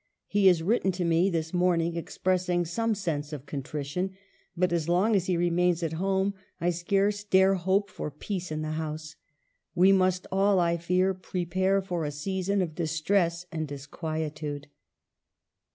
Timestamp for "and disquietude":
13.51-14.69